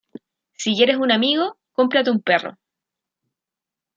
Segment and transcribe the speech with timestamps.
[0.61, 2.57] Si quieres un amigo, cómprate un perro